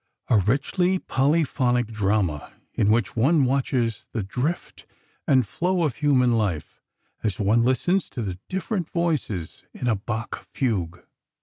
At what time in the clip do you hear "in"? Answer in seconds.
2.73-2.89, 9.75-9.87